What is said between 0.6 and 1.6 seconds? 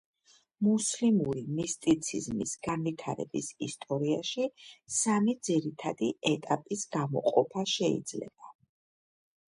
მუსლიმური